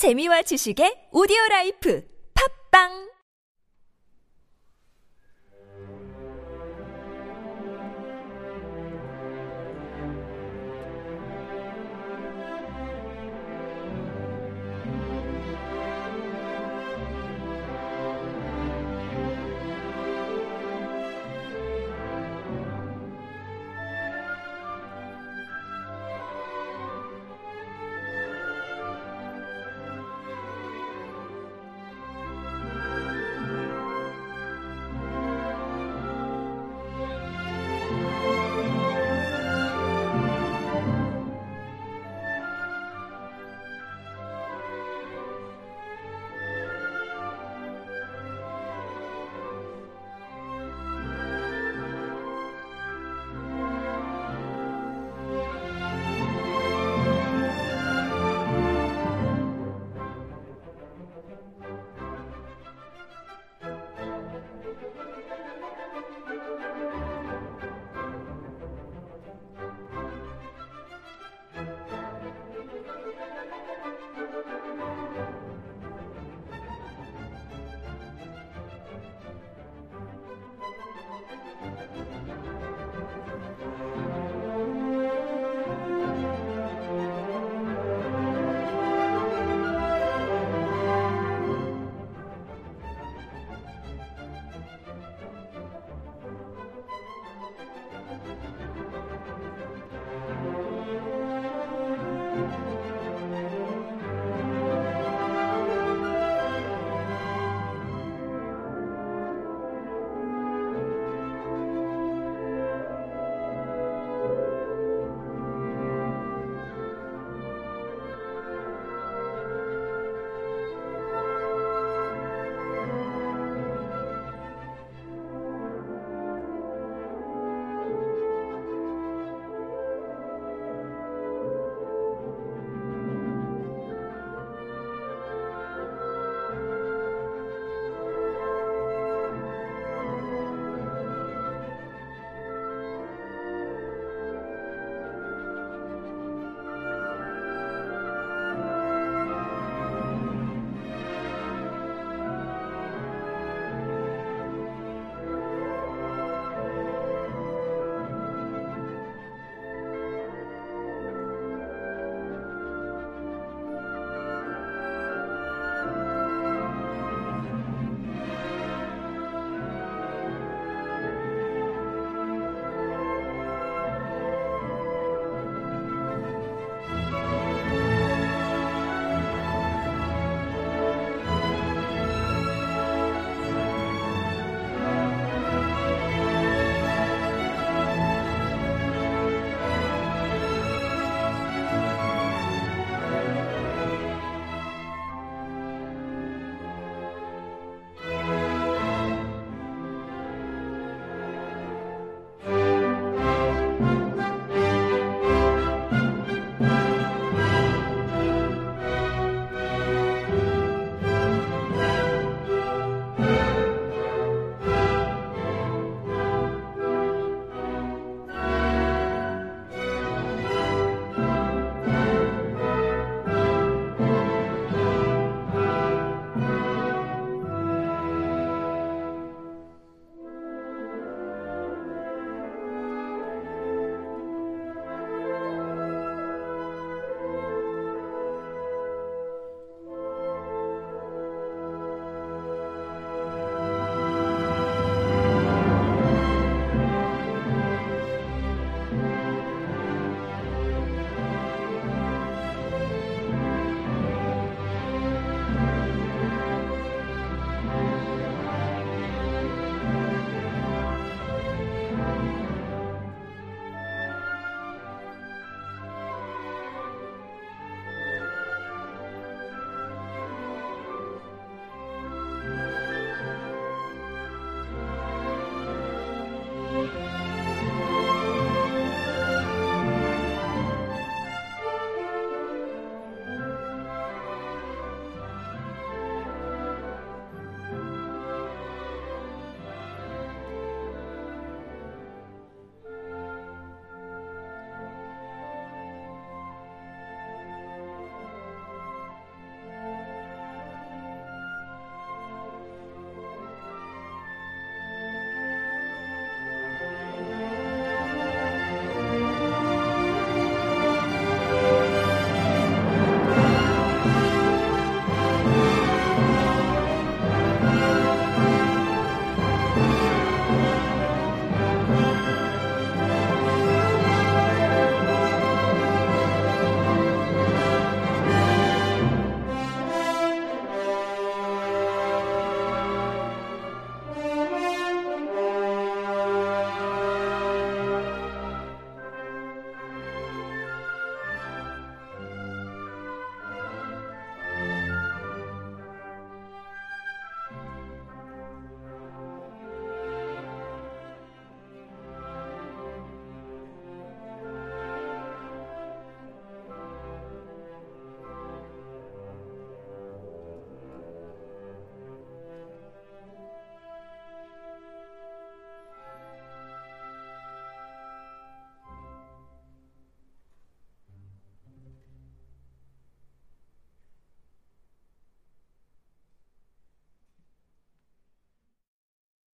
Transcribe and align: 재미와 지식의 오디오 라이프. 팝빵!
재미와 0.00 0.40
지식의 0.48 1.12
오디오 1.12 1.36
라이프. 1.50 2.00
팝빵! 2.32 3.09